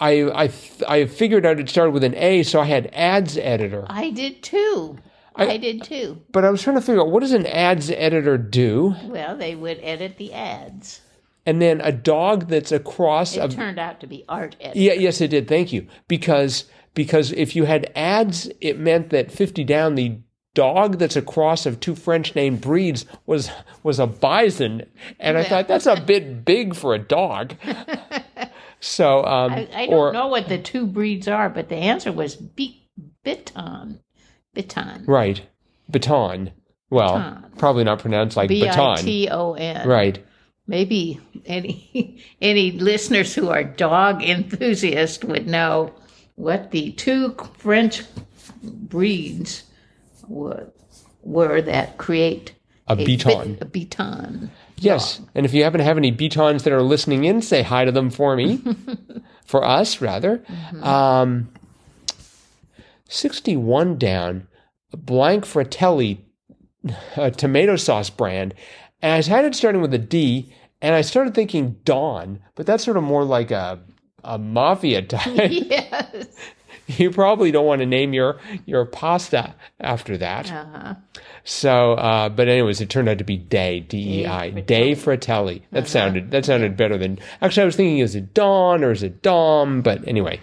I 0.00 0.22
I 0.22 0.50
I 0.88 1.04
figured 1.04 1.44
out 1.44 1.60
it 1.60 1.68
started 1.68 1.90
with 1.90 2.04
an 2.04 2.14
A, 2.14 2.42
so 2.42 2.60
I 2.60 2.64
had 2.64 2.88
ads 2.94 3.36
editor. 3.36 3.84
I 3.88 4.10
did 4.10 4.42
too. 4.42 4.96
I, 5.36 5.56
did 5.56 5.84
too. 5.84 6.20
But 6.32 6.44
I 6.44 6.50
was 6.50 6.62
trying 6.62 6.76
to 6.76 6.82
figure 6.82 7.00
out 7.00 7.10
what 7.10 7.20
does 7.20 7.32
an 7.32 7.46
ads 7.46 7.90
editor 7.90 8.36
do? 8.36 8.96
Well, 9.04 9.36
they 9.36 9.54
would 9.54 9.78
edit 9.82 10.16
the 10.16 10.32
ads. 10.32 11.00
And 11.46 11.62
then 11.62 11.80
a 11.80 11.92
dog 11.92 12.48
that's 12.48 12.72
across 12.72 13.36
It 13.36 13.44
a 13.44 13.48
turned 13.48 13.78
out 13.78 14.00
to 14.00 14.08
be 14.08 14.24
art 14.28 14.56
edit. 14.60 14.76
Yeah, 14.76 14.94
yes, 14.94 15.20
it 15.20 15.28
did. 15.28 15.46
Thank 15.46 15.72
you. 15.72 15.86
Because 16.08 16.64
because 16.94 17.30
if 17.32 17.54
you 17.54 17.66
had 17.66 17.92
ads, 17.94 18.50
it 18.60 18.80
meant 18.80 19.10
that 19.10 19.30
fifty 19.30 19.64
down 19.64 19.94
the 19.94 20.18
dog 20.58 20.98
that's 20.98 21.14
a 21.14 21.22
cross 21.22 21.66
of 21.66 21.78
two 21.78 21.94
French 21.94 22.34
named 22.34 22.60
breeds 22.60 23.06
was 23.26 23.48
was 23.84 24.00
a 24.00 24.08
bison, 24.08 24.84
and 25.20 25.38
I 25.38 25.44
thought 25.44 25.68
that's 25.68 25.86
a 25.86 26.00
bit 26.00 26.44
big 26.44 26.74
for 26.74 26.94
a 26.94 26.98
dog. 26.98 27.54
So 28.80 29.24
um, 29.24 29.54
I, 29.54 29.68
I 29.74 29.86
don't 29.86 29.94
or 29.94 30.12
know 30.12 30.28
what 30.28 30.48
the 30.48 30.56
two 30.56 30.86
breeds 30.86 31.26
are, 31.26 31.50
but 31.50 31.68
the 31.68 31.74
answer 31.74 32.12
was 32.12 32.36
Bi- 32.36 32.76
Biton. 33.24 33.98
Biton. 34.54 35.02
right 35.08 35.42
baton. 35.90 36.52
Well, 36.88 37.18
Baton. 37.18 37.50
probably 37.58 37.82
not 37.82 37.98
pronounced 37.98 38.36
like 38.36 38.48
B 38.48 38.62
I 38.64 38.68
baton. 38.68 38.98
T 38.98 39.28
O 39.28 39.54
N. 39.54 39.88
Right. 39.88 40.24
Maybe 40.68 41.20
any 41.44 42.22
any 42.40 42.70
listeners 42.70 43.34
who 43.34 43.48
are 43.48 43.64
dog 43.64 44.22
enthusiasts 44.22 45.24
would 45.24 45.48
know 45.48 45.92
what 46.36 46.70
the 46.70 46.92
two 46.92 47.34
French 47.56 48.04
breeds 48.62 49.64
were, 50.28 50.72
were 51.22 51.60
that 51.62 51.98
create 51.98 52.52
A 52.86 52.96
bit- 52.96 53.06
Biton. 53.08 53.60
a 53.60 53.64
Biton. 53.64 54.50
Yes, 54.76 55.20
and 55.34 55.44
if 55.44 55.52
you 55.52 55.64
happen 55.64 55.78
to 55.78 55.84
have 55.84 55.96
any 55.98 56.12
Betons 56.12 56.62
that 56.62 56.72
are 56.72 56.82
listening 56.82 57.24
in, 57.24 57.42
say 57.42 57.62
hi 57.62 57.84
to 57.84 57.90
them 57.92 58.10
for 58.10 58.36
me, 58.36 58.60
for 59.44 59.64
us 59.64 60.00
rather. 60.00 60.44
Um, 60.82 61.48
Sixty-one 63.10 63.96
down, 63.96 64.48
blank 64.92 65.46
Fratelli, 65.46 66.24
a 67.16 67.30
tomato 67.30 67.76
sauce 67.76 68.10
brand, 68.10 68.54
and 69.00 69.12
I 69.24 69.26
had 69.26 69.44
it 69.46 69.54
starting 69.54 69.80
with 69.80 69.94
a 69.94 69.98
D, 69.98 70.52
and 70.82 70.94
I 70.94 71.00
started 71.00 71.34
thinking 71.34 71.76
Dawn, 71.84 72.40
but 72.54 72.66
that's 72.66 72.84
sort 72.84 72.98
of 72.98 73.02
more 73.02 73.24
like 73.24 73.50
a 73.50 73.80
a 74.24 74.38
mafia 74.38 75.02
type. 75.02 75.50
Yes. 75.50 76.26
you 76.96 77.10
probably 77.10 77.50
don't 77.50 77.66
want 77.66 77.80
to 77.80 77.86
name 77.86 78.12
your 78.12 78.40
your 78.66 78.84
pasta 78.84 79.54
after 79.80 80.16
that. 80.18 80.50
Uh-huh. 80.50 80.94
So, 81.44 81.92
uh, 81.92 82.28
but 82.28 82.48
anyways, 82.48 82.80
it 82.80 82.90
turned 82.90 83.08
out 83.08 83.18
to 83.18 83.24
be 83.24 83.36
Dei, 83.36 83.80
D 83.80 84.22
E 84.22 84.26
I. 84.26 84.50
Dei 84.50 84.94
Fratelli. 84.94 85.62
That 85.72 85.86
sounded 85.86 86.30
that 86.30 86.44
sounded 86.44 86.76
better 86.76 86.96
than 86.96 87.18
actually. 87.40 87.62
I 87.62 87.66
was 87.66 87.76
thinking, 87.76 87.98
is 87.98 88.14
it 88.14 88.34
Dawn 88.34 88.82
or 88.82 88.90
is 88.90 89.02
it 89.02 89.22
Dom? 89.22 89.82
But 89.82 90.06
anyway, 90.08 90.40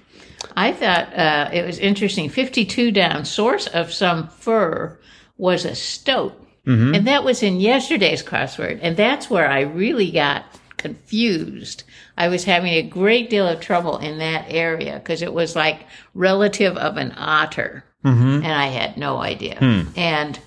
I 0.56 0.72
thought 0.72 1.14
uh, 1.14 1.50
it 1.52 1.66
was 1.66 1.80
interesting. 1.80 2.30
52 2.30 2.92
down, 2.92 3.26
source 3.26 3.68
of 3.68 3.92
some 3.92 4.28
fur 4.30 4.98
was 5.38 5.66
a 5.66 5.76
stoat. 5.76 6.42
And 6.68 7.06
that 7.06 7.24
was 7.24 7.44
in 7.44 7.60
yesterday's 7.60 8.24
crossword. 8.24 8.80
And 8.82 8.98
that's 8.98 9.30
where 9.30 9.48
I 9.48 9.62
really 9.62 10.10
got 10.10 10.46
confused. 10.86 11.84
I 12.18 12.28
was 12.28 12.44
having 12.44 12.74
a 12.74 12.82
great 12.82 13.30
deal 13.30 13.48
of 13.48 13.60
trouble 13.60 13.98
in 13.98 14.18
that 14.20 14.46
area 14.50 14.94
because 14.96 15.22
it 15.22 15.34
was 15.34 15.56
like 15.56 15.86
relative 16.14 16.78
of 16.78 16.98
an 16.98 17.14
otter. 17.18 17.84
And 18.04 18.46
I 18.46 18.68
had 18.68 18.98
no 18.98 19.18
idea. 19.18 19.58
And 19.96 20.40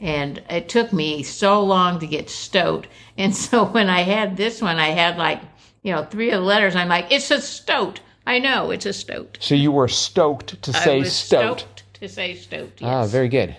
and 0.00 0.42
it 0.50 0.68
took 0.68 0.92
me 0.92 1.22
so 1.22 1.62
long 1.62 2.00
to 2.00 2.06
get 2.06 2.28
stoat. 2.30 2.86
And 3.18 3.34
so 3.34 3.64
when 3.64 3.88
I 3.88 4.02
had 4.02 4.36
this 4.36 4.60
one, 4.60 4.76
I 4.78 4.88
had 4.88 5.16
like, 5.16 5.40
you 5.82 5.90
know, 5.92 6.04
three 6.04 6.30
of 6.32 6.40
the 6.42 6.46
letters. 6.46 6.76
I'm 6.76 6.88
like, 6.88 7.10
it's 7.10 7.30
a 7.30 7.40
stoat. 7.40 8.00
I 8.26 8.38
know 8.40 8.70
it's 8.72 8.84
a 8.86 8.92
stoat. 8.92 9.38
so 9.40 9.54
you 9.54 9.72
were 9.72 9.88
stoked 9.88 10.60
to 10.62 10.70
I 10.76 10.84
say 10.84 10.98
was 10.98 11.12
stoat. 11.14 11.60
stoked 11.60 11.82
to 11.94 12.08
say 12.08 12.34
stoked. 12.34 12.82
Ah, 12.82 13.06
very 13.06 13.28
good. 13.28 13.56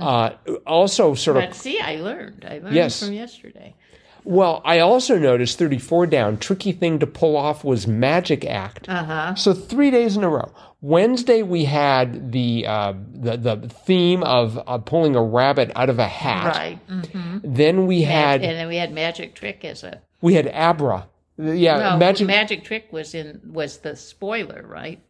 Uh, 0.00 0.30
also, 0.66 1.14
sort 1.14 1.38
of 1.38 1.42
but 1.44 1.54
see, 1.56 1.80
I 1.80 1.96
learned. 1.96 2.44
I 2.48 2.58
learned 2.58 2.74
Yes. 2.76 3.00
from 3.02 3.12
yesterday. 3.14 3.74
Well, 4.24 4.62
I 4.64 4.78
also 4.78 5.18
noticed 5.18 5.58
34 5.58 6.06
down, 6.06 6.38
tricky 6.38 6.72
thing 6.72 6.98
to 6.98 7.06
pull 7.06 7.36
off 7.36 7.62
was 7.62 7.86
Magic 7.86 8.44
Act. 8.44 8.88
Uh 8.88 9.04
huh. 9.04 9.34
So 9.34 9.52
three 9.52 9.90
days 9.90 10.16
in 10.16 10.24
a 10.24 10.28
row. 10.28 10.52
Wednesday 10.80 11.42
we 11.42 11.64
had 11.64 12.32
the 12.32 12.66
uh, 12.66 12.94
the 13.12 13.36
the 13.36 13.68
theme 13.68 14.22
of 14.22 14.58
uh, 14.66 14.78
pulling 14.78 15.16
a 15.16 15.22
rabbit 15.22 15.72
out 15.76 15.88
of 15.88 15.98
a 15.98 16.08
hat. 16.08 16.56
Right. 16.56 16.88
Mm. 16.88 17.40
Then 17.42 17.86
we 17.86 18.02
had 18.02 18.42
and 18.42 18.58
then 18.58 18.68
we 18.68 18.76
had 18.76 18.92
magic 18.92 19.34
trick 19.34 19.64
as 19.64 19.82
a 19.82 20.00
we 20.20 20.34
had 20.34 20.46
Abra. 20.48 21.06
Yeah, 21.36 21.78
no, 21.78 21.96
magic. 21.96 22.26
magic 22.26 22.64
trick 22.64 22.92
was 22.92 23.14
in 23.14 23.40
was 23.44 23.78
the 23.78 23.96
spoiler, 23.96 24.64
right? 24.66 25.00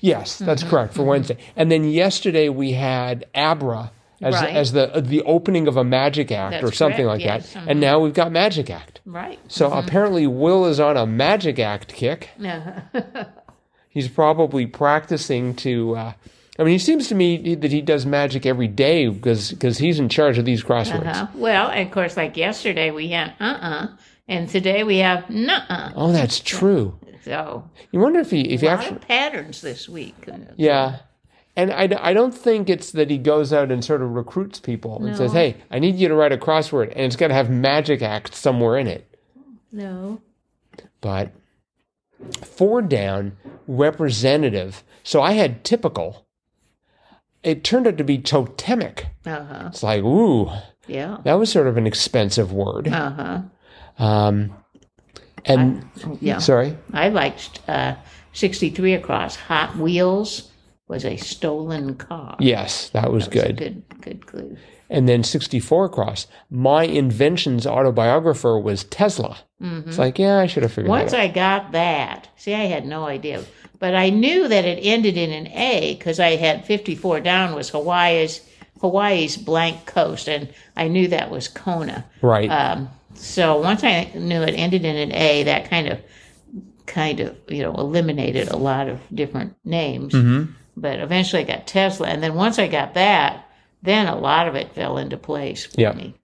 yes, 0.00 0.38
that's 0.38 0.62
correct 0.62 0.92
for 0.94 1.04
Wednesday. 1.04 1.38
And 1.56 1.70
then 1.70 1.84
yesterday 1.84 2.48
we 2.48 2.72
had 2.72 3.24
Abra 3.34 3.90
as 4.22 4.34
Right. 4.34 4.54
as 4.54 4.72
the 4.72 5.02
the 5.04 5.22
opening 5.22 5.66
of 5.68 5.76
a 5.76 5.84
Magic 5.84 6.30
Act 6.32 6.62
or 6.62 6.72
something 6.72 7.04
correct, 7.06 7.20
like 7.20 7.24
yes. 7.24 7.52
that. 7.54 7.68
And 7.68 7.80
now 7.80 7.98
we've 8.00 8.14
got 8.14 8.30
Magic 8.32 8.70
Act. 8.70 9.00
Right. 9.04 9.38
So 9.48 9.70
apparently 9.72 10.26
Will 10.26 10.64
is 10.66 10.78
on 10.80 10.96
a 10.96 11.06
Magic 11.06 11.58
Act 11.58 11.92
kick. 11.94 12.30
Uh-huh. 12.44 13.24
He's 13.88 14.08
probably 14.08 14.66
practicing 14.66 15.54
to. 15.56 15.96
Uh, 15.96 16.12
I 16.58 16.62
mean, 16.64 16.72
he 16.72 16.78
seems 16.78 17.08
to 17.08 17.14
me 17.14 17.54
that 17.56 17.70
he 17.72 17.80
does 17.82 18.06
magic 18.06 18.46
every 18.46 18.68
day 18.68 19.08
because 19.08 19.50
because 19.50 19.78
he's 19.78 19.98
in 19.98 20.08
charge 20.08 20.38
of 20.38 20.44
these 20.44 20.62
crosswords. 20.64 21.06
Uh-huh. 21.06 21.26
Well, 21.34 21.68
and 21.68 21.86
of 21.86 21.92
course, 21.92 22.16
like 22.16 22.36
yesterday 22.36 22.90
we 22.90 23.08
had 23.08 23.34
uh 23.40 23.44
uh 23.44 23.86
and 24.28 24.48
today 24.48 24.82
we 24.84 24.98
have 24.98 25.28
nuh 25.28 25.60
uh. 25.68 25.92
Oh, 25.94 26.12
that's 26.12 26.40
true. 26.40 26.98
So 27.24 27.68
You 27.90 28.00
wonder 28.00 28.20
if 28.20 28.30
he 28.30 28.40
if 28.52 28.60
he 28.62 28.66
a 28.66 28.70
lot 28.70 28.80
actually 28.80 28.98
patterns 29.00 29.60
this 29.60 29.88
week. 29.88 30.14
yeah. 30.56 31.00
And 31.54 31.70
I, 31.70 31.88
I 32.00 32.12
don't 32.14 32.34
think 32.34 32.70
it's 32.70 32.92
that 32.92 33.10
he 33.10 33.18
goes 33.18 33.52
out 33.52 33.70
and 33.70 33.84
sort 33.84 34.00
of 34.00 34.12
recruits 34.14 34.58
people 34.58 35.04
and 35.04 35.14
says, 35.16 35.32
"Hey, 35.32 35.56
I 35.70 35.78
need 35.80 35.96
you 35.96 36.08
to 36.08 36.14
write 36.14 36.32
a 36.32 36.38
crossword," 36.38 36.90
and 36.96 37.00
it's 37.00 37.16
got 37.16 37.28
to 37.28 37.34
have 37.34 37.50
magic 37.50 38.00
act 38.00 38.34
somewhere 38.34 38.78
in 38.78 38.86
it. 38.86 39.06
No. 39.70 40.20
But 41.02 41.32
four 42.42 42.80
down, 42.80 43.36
representative. 43.66 44.82
So 45.02 45.20
I 45.20 45.32
had 45.32 45.62
typical. 45.64 46.26
It 47.42 47.64
turned 47.64 47.86
out 47.86 47.98
to 47.98 48.04
be 48.04 48.18
totemic. 48.18 49.08
Uh 49.26 49.44
huh. 49.44 49.64
It's 49.66 49.82
like, 49.82 50.02
ooh, 50.04 50.48
Yeah. 50.86 51.18
that 51.24 51.34
was 51.34 51.50
sort 51.50 51.66
of 51.66 51.76
an 51.76 51.86
expensive 51.86 52.52
word. 52.52 52.88
Uh 52.88 53.10
huh. 53.10 53.40
Um, 54.02 54.56
and 55.44 55.84
Yeah. 56.20 56.38
sorry, 56.38 56.78
I 56.92 57.08
liked 57.08 57.60
uh, 57.68 57.96
63 58.32 58.94
across. 58.94 59.36
Hot 59.36 59.76
Wheels 59.76 60.48
was 60.88 61.04
a 61.04 61.16
stolen 61.16 61.94
car. 61.94 62.36
yes, 62.40 62.90
that 62.90 63.10
was 63.12 63.28
That's 63.28 63.36
a 63.36 63.52
good. 63.52 63.56
Good, 63.56 64.00
good 64.00 64.26
clue. 64.26 64.56
And 64.90 65.08
then 65.08 65.22
64 65.24 65.86
across. 65.86 66.26
My 66.50 66.84
inventions 66.84 67.66
autobiographer 67.66 68.58
was 68.58 68.84
Tesla. 68.84 69.38
It's 69.64 69.96
like, 69.96 70.18
yeah, 70.18 70.38
I 70.38 70.46
should 70.46 70.64
have 70.64 70.72
figured 70.72 70.88
Once 70.90 71.12
that 71.12 71.18
out. 71.18 71.22
I 71.22 71.28
got 71.28 71.72
that, 71.72 72.28
see, 72.36 72.52
I 72.52 72.64
had 72.64 72.84
no 72.84 73.04
idea, 73.06 73.44
but 73.78 73.94
I 73.94 74.10
knew 74.10 74.48
that 74.48 74.64
it 74.64 74.80
ended 74.82 75.16
in 75.16 75.30
an 75.30 75.46
A 75.52 75.94
because 75.94 76.18
I 76.18 76.30
had 76.36 76.66
54 76.66 77.20
down 77.20 77.54
was 77.54 77.70
Hawaii's 77.70 78.40
Hawaii's 78.80 79.36
blank 79.36 79.86
coast, 79.86 80.28
and 80.28 80.52
I 80.76 80.88
knew 80.88 81.06
that 81.08 81.30
was 81.30 81.46
Kona. 81.46 82.04
right. 82.22 82.50
Um, 82.50 82.88
so 83.14 83.60
once 83.60 83.84
I 83.84 84.10
knew 84.16 84.42
it 84.42 84.54
ended 84.54 84.84
in 84.84 84.96
an 84.96 85.12
A, 85.12 85.44
that 85.44 85.70
kind 85.70 85.86
of 85.86 86.00
kind 86.86 87.20
of 87.20 87.38
you 87.48 87.62
know 87.62 87.74
eliminated 87.74 88.48
a 88.48 88.56
lot 88.56 88.88
of 88.88 89.00
different 89.14 89.54
names. 89.64 90.12
Mm-hmm. 90.12 90.52
But 90.76 91.00
eventually 91.00 91.42
I 91.42 91.46
got 91.46 91.66
Tesla, 91.66 92.08
and 92.08 92.22
then 92.22 92.34
once 92.34 92.58
I 92.58 92.66
got 92.68 92.94
that, 92.94 93.46
then 93.82 94.06
a 94.06 94.16
lot 94.18 94.48
of 94.48 94.54
it 94.54 94.74
fell 94.74 94.96
into 94.98 95.16
place 95.16 95.66
for 95.66 95.80
Yeah. 95.80 95.92
me 95.92 96.14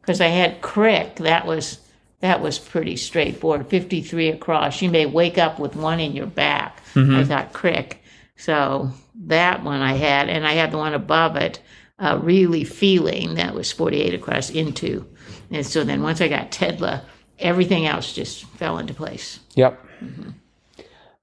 because 0.00 0.20
I 0.20 0.26
had 0.28 0.60
Crick. 0.60 1.16
That 1.16 1.46
was 1.46 1.78
that 2.20 2.40
was 2.40 2.58
pretty 2.58 2.96
straightforward. 2.96 3.68
Fifty 3.68 4.02
three 4.02 4.28
across. 4.28 4.80
You 4.82 4.90
may 4.90 5.06
wake 5.06 5.38
up 5.38 5.58
with 5.58 5.76
one 5.76 6.00
in 6.00 6.12
your 6.16 6.26
back. 6.26 6.82
Mm-hmm. 6.94 7.16
I 7.16 7.24
thought 7.24 7.52
Crick. 7.52 8.02
So 8.36 8.90
that 9.26 9.62
one 9.62 9.80
I 9.80 9.94
had, 9.94 10.28
and 10.28 10.46
I 10.46 10.52
had 10.52 10.70
the 10.72 10.78
one 10.78 10.94
above 10.94 11.36
it. 11.36 11.60
Uh, 11.96 12.18
really 12.20 12.64
feeling 12.64 13.34
that 13.36 13.54
was 13.54 13.70
48 13.70 14.14
across 14.14 14.50
into. 14.50 15.06
And 15.52 15.64
so 15.64 15.84
then 15.84 16.02
once 16.02 16.20
I 16.20 16.26
got 16.26 16.50
Tesla, 16.50 17.04
everything 17.38 17.86
else 17.86 18.12
just 18.12 18.44
fell 18.46 18.78
into 18.78 18.92
place. 18.94 19.38
Yep. 19.54 19.80
Mm-hmm. 20.02 20.30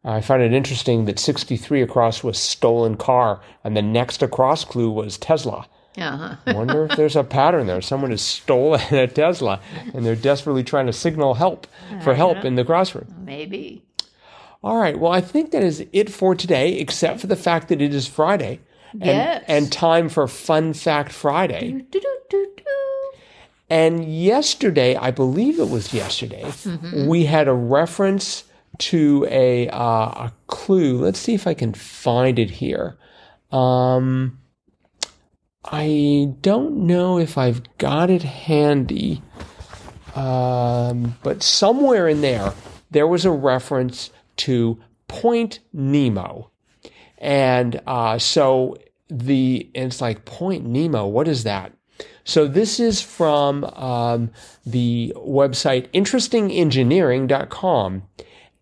I 0.03 0.21
find 0.21 0.41
it 0.41 0.53
interesting 0.53 1.05
that 1.05 1.19
63 1.19 1.81
across 1.83 2.23
was 2.23 2.37
stolen 2.39 2.95
car, 2.97 3.39
and 3.63 3.77
the 3.77 3.81
next 3.83 4.23
across 4.23 4.65
clue 4.65 4.89
was 4.89 5.17
Tesla. 5.17 5.67
Uh-huh. 5.97 6.35
I 6.47 6.53
wonder 6.55 6.85
if 6.85 6.97
there's 6.97 7.15
a 7.15 7.23
pattern 7.23 7.67
there. 7.67 7.81
Someone 7.81 8.09
has 8.11 8.21
stolen 8.21 8.81
a 8.91 9.07
Tesla, 9.07 9.59
and 9.93 10.03
they're 10.05 10.15
desperately 10.15 10.63
trying 10.63 10.87
to 10.87 10.93
signal 10.93 11.35
help 11.35 11.67
for 12.03 12.15
help 12.15 12.43
in 12.45 12.55
the 12.55 12.63
crossword. 12.65 13.07
Maybe. 13.19 13.83
All 14.63 14.77
right. 14.77 14.97
Well, 14.99 15.11
I 15.11 15.21
think 15.21 15.51
that 15.51 15.63
is 15.63 15.85
it 15.91 16.09
for 16.11 16.33
today, 16.35 16.73
except 16.79 17.19
for 17.19 17.27
the 17.27 17.35
fact 17.35 17.67
that 17.69 17.81
it 17.81 17.93
is 17.93 18.07
Friday. 18.07 18.59
And, 18.93 19.03
Yes. 19.05 19.43
and 19.47 19.71
time 19.71 20.09
for 20.09 20.27
Fun 20.27 20.73
Fact 20.73 21.11
Friday. 21.13 21.71
Do-do-do-do. 21.91 22.63
And 23.69 24.03
yesterday, 24.13 24.95
I 24.97 25.11
believe 25.11 25.59
it 25.59 25.69
was 25.69 25.93
yesterday, 25.93 26.43
Mm-hmm. 26.43 27.07
we 27.07 27.25
had 27.25 27.47
a 27.47 27.53
reference 27.53 28.43
to 28.79 29.27
a 29.29 29.69
uh, 29.69 30.27
a 30.27 30.33
clue. 30.47 30.97
Let's 30.97 31.19
see 31.19 31.33
if 31.33 31.47
I 31.47 31.53
can 31.53 31.73
find 31.73 32.39
it 32.39 32.49
here. 32.49 32.97
Um, 33.51 34.39
I 35.63 36.33
don't 36.41 36.87
know 36.87 37.19
if 37.19 37.37
I've 37.37 37.61
got 37.77 38.09
it 38.09 38.23
handy, 38.23 39.21
um, 40.15 41.17
but 41.21 41.43
somewhere 41.43 42.07
in 42.07 42.21
there, 42.21 42.53
there 42.89 43.07
was 43.07 43.25
a 43.25 43.31
reference 43.31 44.09
to 44.37 44.79
Point 45.07 45.59
Nemo. 45.73 46.49
And 47.17 47.81
uh, 47.85 48.17
so 48.17 48.77
the, 49.09 49.69
it's 49.73 49.99
like 50.01 50.25
Point 50.25 50.65
Nemo, 50.65 51.05
what 51.05 51.27
is 51.27 51.43
that? 51.43 51.73
So 52.23 52.47
this 52.47 52.79
is 52.79 53.01
from 53.01 53.65
um, 53.65 54.31
the 54.65 55.13
website 55.17 55.91
interestingengineering.com. 55.91 58.03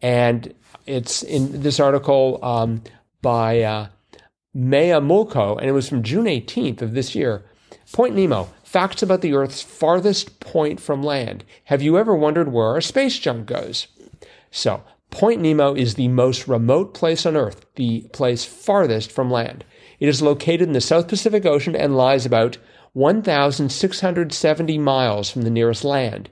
And 0.02 0.54
it's 0.86 1.24
in 1.24 1.62
this 1.62 1.80
article 1.80 2.40
um, 2.44 2.84
by 3.22 3.62
uh, 3.62 3.88
Maya 4.54 5.02
Mulko, 5.02 5.58
and 5.58 5.68
it 5.68 5.74
was 5.74 5.90
from 5.90 6.04
June 6.04 6.26
18th 6.26 6.82
of 6.82 6.94
this 6.94 7.16
year. 7.16 7.46
Point 7.92 8.16
Nemo, 8.16 8.50
facts 8.64 9.02
about 9.02 9.22
the 9.22 9.34
Earth's 9.34 9.62
farthest 9.62 10.40
point 10.40 10.80
from 10.80 11.04
land. 11.04 11.44
Have 11.66 11.82
you 11.82 11.98
ever 11.98 12.16
wondered 12.16 12.52
where 12.52 12.68
our 12.68 12.82
space 12.82 13.18
junk 13.18 13.48
goes? 13.48 13.88
So, 14.52 14.84
Point 15.12 15.42
Nemo 15.42 15.74
is 15.74 15.96
the 15.96 16.08
most 16.08 16.48
remote 16.48 16.94
place 16.94 17.26
on 17.26 17.36
Earth, 17.36 17.66
the 17.76 18.02
place 18.14 18.46
farthest 18.46 19.12
from 19.12 19.32
land. 19.32 19.66
It 20.00 20.08
is 20.08 20.22
located 20.22 20.62
in 20.62 20.74
the 20.74 20.82
South 20.82 21.08
Pacific 21.08 21.46
Ocean 21.46 21.76
and 21.76 21.98
lies 21.98 22.26
about 22.26 22.58
1,670 22.94 24.78
miles 24.78 25.30
from 25.30 25.42
the 25.42 25.50
nearest 25.50 25.84
land. 25.84 26.30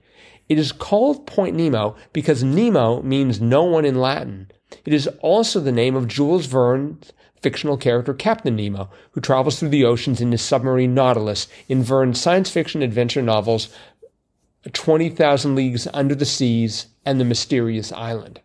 It 0.50 0.58
is 0.58 0.72
called 0.72 1.28
Point 1.28 1.56
Nemo 1.56 1.96
because 2.14 2.44
Nemo 2.44 3.02
means 3.02 3.42
no 3.42 3.64
one 3.64 3.86
in 3.86 4.00
Latin. 4.00 4.50
It 4.86 4.94
is 4.94 5.08
also 5.22 5.60
the 5.60 5.72
name 5.72 5.96
of 5.96 6.08
Jules 6.08 6.46
Verne's 6.46 7.12
fictional 7.42 7.78
character 7.78 8.14
Captain 8.14 8.56
Nemo, 8.56 8.90
who 9.12 9.22
travels 9.22 9.60
through 9.60 9.70
the 9.70 9.86
oceans 9.86 10.22
in 10.22 10.32
his 10.32 10.42
submarine 10.42 10.94
Nautilus 10.94 11.48
in 11.68 11.84
Verne's 11.84 12.20
science 12.20 12.50
fiction 12.50 12.82
adventure 12.82 13.22
novels 13.22 13.70
20,000 14.74 15.56
Leagues 15.56 15.88
Under 15.94 16.16
the 16.16 16.26
Seas 16.26 16.88
and 17.06 17.20
The 17.20 17.26
Mysterious 17.26 17.92
Island. 17.92 18.42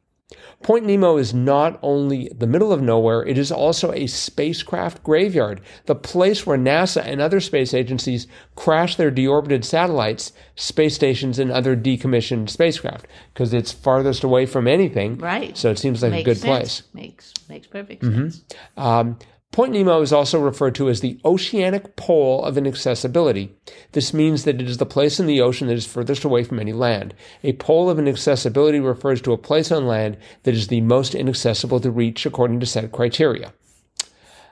Point 0.63 0.87
Nemo 0.87 1.17
is 1.17 1.35
not 1.35 1.79
only 1.83 2.29
the 2.29 2.47
middle 2.47 2.73
of 2.73 2.81
nowhere, 2.81 3.23
it 3.25 3.37
is 3.37 3.51
also 3.51 3.93
a 3.93 4.07
spacecraft 4.07 5.03
graveyard, 5.03 5.61
the 5.87 5.95
place 5.95 6.47
where 6.47 6.59
NASA 6.59 7.03
and 7.05 7.21
other 7.21 7.41
space 7.41 7.75
agencies 7.75 8.27
crash 8.55 8.97
their 8.97 9.11
deorbited 9.11 9.65
satellites, 9.65 10.33
space 10.57 10.95
stations, 10.95 11.39
and 11.39 11.51
other 11.51 11.77
decommissioned 11.77 12.49
spacecraft, 12.51 13.07
because 13.33 13.53
it's 13.53 13.73
farthest 13.73 14.23
away 14.25 14.47
from 14.47 14.69
anything. 14.69 15.19
Right. 15.19 15.57
So 15.57 15.71
it 15.71 15.79
seems 15.79 16.03
like 16.03 16.13
Makes 16.13 16.23
a 16.23 16.31
good 16.31 16.39
sense. 16.39 16.47
place. 16.47 16.81
Mm-hmm. 16.83 16.99
Makes 16.99 17.33
makes 17.49 17.67
perfect 17.67 18.03
sense. 18.05 18.45
Um, 18.77 19.19
Point 19.53 19.75
Nemo 19.75 20.01
is 20.01 20.15
also 20.15 20.41
referred 20.41 20.75
to 20.77 20.89
as 20.89 21.01
the 21.01 21.21
oceanic 21.27 21.95
pole 21.95 22.43
of 22.43 22.57
inaccessibility. 22.57 23.55
This 23.93 24.15
means 24.15 24.45
that 24.45 24.63
it 24.63 24.67
is 24.67 24.79
the 24.79 24.87
place 24.87 25.21
in 25.21 25.27
the 25.27 25.43
ocean 25.43 25.69
that 25.69 25.75
is 25.75 25.87
furthest 25.87 26.25
away 26.25 26.43
from 26.43 26.59
any 26.59 26.73
land. 26.73 27.15
A 27.45 27.53
pole 27.53 27.91
of 27.91 27.99
inaccessibility 27.99 28.81
refers 28.81 29.21
to 29.23 29.33
a 29.35 29.39
place 29.39 29.71
on 29.71 29.87
land 29.87 30.17
that 30.45 30.55
is 30.55 30.69
the 30.69 30.81
most 30.81 31.15
inaccessible 31.15 31.81
to 31.81 31.91
reach 31.91 32.25
according 32.25 32.61
to 32.61 32.67
set 32.67 32.91
criteria. 32.93 33.53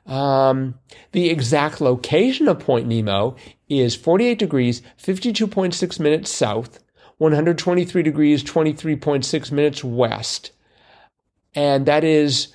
Um, 0.04 0.74
the 1.12 1.30
exact 1.30 1.80
location 1.80 2.46
of 2.46 2.58
Point 2.58 2.86
Nemo 2.86 3.36
is 3.70 3.96
48 3.96 4.38
degrees, 4.38 4.82
52.6 5.02 5.98
minutes 5.98 6.30
south, 6.30 6.78
123 7.16 8.02
degrees, 8.02 8.44
23.6 8.44 9.50
minutes 9.50 9.82
west. 9.82 10.52
And 11.54 11.86
that 11.86 12.04
is 12.04 12.48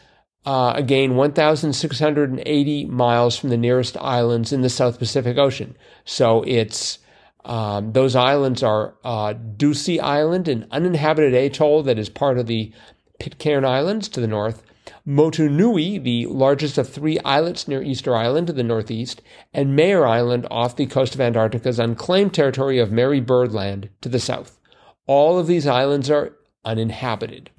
uh, 0.45 0.73
again, 0.75 1.15
1,680 1.15 2.85
miles 2.85 3.37
from 3.37 3.49
the 3.49 3.57
nearest 3.57 3.97
islands 3.97 4.53
in 4.53 4.61
the 4.61 4.69
South 4.69 4.99
Pacific 4.99 5.37
Ocean. 5.37 5.75
So 6.05 6.43
it's 6.43 6.99
um, 7.45 7.93
those 7.93 8.15
islands 8.15 8.63
are 8.63 8.95
uh, 9.03 9.33
Ducie 9.33 9.99
Island, 9.99 10.47
an 10.47 10.67
uninhabited 10.71 11.33
atoll 11.33 11.83
that 11.83 11.99
is 11.99 12.09
part 12.09 12.37
of 12.37 12.47
the 12.47 12.71
Pitcairn 13.19 13.65
Islands 13.65 14.09
to 14.09 14.19
the 14.19 14.27
north, 14.27 14.63
Motunui, 15.07 16.03
the 16.03 16.25
largest 16.27 16.77
of 16.77 16.89
three 16.89 17.19
islets 17.19 17.67
near 17.67 17.81
Easter 17.81 18.15
Island 18.15 18.47
to 18.47 18.53
the 18.53 18.63
northeast, 18.63 19.21
and 19.53 19.75
Maher 19.75 20.05
Island 20.05 20.47
off 20.49 20.75
the 20.75 20.87
coast 20.87 21.13
of 21.13 21.21
Antarctica's 21.21 21.79
unclaimed 21.79 22.33
territory 22.33 22.79
of 22.79 22.91
Marie 22.91 23.19
Byrd 23.19 23.51
Land 23.51 23.89
to 24.01 24.09
the 24.09 24.19
south. 24.19 24.59
All 25.05 25.37
of 25.37 25.47
these 25.47 25.67
islands 25.67 26.09
are 26.09 26.33
uninhabited 26.63 27.51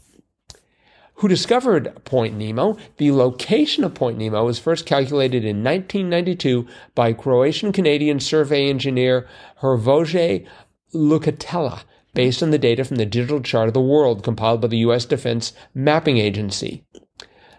who 1.17 1.29
discovered 1.29 1.93
Point 2.05 2.37
Nemo. 2.37 2.77
The 2.99 3.11
location 3.13 3.85
of 3.85 3.95
Point 3.95 4.19
Nemo 4.19 4.45
was 4.45 4.59
first 4.59 4.87
calculated 4.87 5.45
in 5.45 5.65
1992 5.65 6.67
by 6.95 7.13
Croatian 7.13 7.73
Canadian 7.73 8.21
survey 8.21 8.69
engineer 8.69 9.27
Hrvoje 9.61 10.47
Lukatela, 10.95 11.83
based 12.15 12.43
on 12.43 12.51
the 12.51 12.59
data 12.59 12.85
from 12.85 12.97
the 12.97 13.07
digital 13.07 13.41
chart 13.41 13.69
of 13.69 13.75
the 13.75 13.81
world 13.81 14.23
compiled 14.23 14.61
by 14.61 14.69
the 14.69 14.79
U.S. 14.79 15.05
Defense 15.05 15.53
Mapping 15.75 16.19
Agency. 16.19 16.85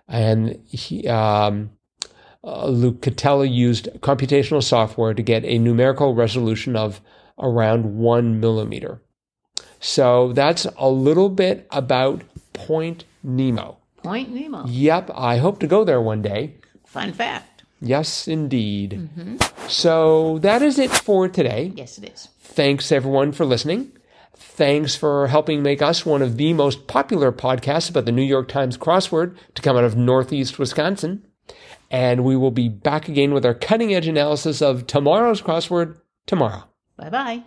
And 0.08 0.60
he, 0.67 1.08
um, 1.08 1.72
uh, 2.43 2.67
Lukatela 2.67 3.52
used 3.52 3.89
computational 4.00 4.63
software 4.63 5.13
to 5.13 5.22
get 5.22 5.43
a 5.46 5.58
numerical 5.58 6.13
resolution 6.13 6.76
of 6.76 7.02
around 7.39 7.98
one 7.98 8.39
millimeter. 8.39 9.02
So 9.80 10.34
that's 10.34 10.65
a 10.78 10.89
little 10.89 11.30
bit 11.30 11.67
about 11.72 12.24
Point 12.54 13.06
Nemo. 13.28 13.78
Point 13.98 14.34
Nemo. 14.34 14.66
Yep, 14.66 15.12
I 15.13 15.38
hope 15.38 15.60
to 15.60 15.68
go 15.68 15.84
there 15.84 16.02
one 16.02 16.22
day. 16.22 16.56
Fun 16.86 17.13
fact. 17.13 17.63
Yes, 17.82 18.28
indeed. 18.28 18.92
Mm-hmm. 18.92 19.68
So 19.68 20.40
that 20.40 20.62
is 20.62 20.80
it 20.80 20.90
for 20.90 21.28
today. 21.28 21.74
Yes, 21.76 21.98
it 21.98 22.12
is. 22.12 22.30
Thanks 22.40 22.92
everyone 22.92 23.34
for 23.34 23.46
listening. 23.46 23.92
Thanks 24.36 24.96
for 24.96 25.28
helping 25.28 25.62
make 25.62 25.82
us 25.82 26.06
one 26.06 26.22
of 26.22 26.38
the 26.38 26.54
most 26.54 26.88
popular 26.88 27.32
podcasts 27.32 27.90
about 27.90 28.06
the 28.06 28.12
New 28.12 28.24
York 28.24 28.48
Times 28.48 28.78
crossword 28.78 29.36
to 29.56 29.62
come 29.62 29.78
out 29.78 29.84
of 29.84 29.96
Northeast 29.96 30.58
Wisconsin. 30.58 31.26
And 31.90 32.24
we 32.24 32.36
will 32.36 32.52
be 32.52 32.70
back 32.70 33.08
again 33.08 33.34
with 33.34 33.46
our 33.46 33.54
cutting 33.54 33.94
edge 33.94 34.08
analysis 34.08 34.62
of 34.62 34.88
tomorrow's 34.88 35.42
crossword 35.42 36.00
tomorrow. 36.26 36.63
Bye 36.98 37.10
bye. 37.10 37.44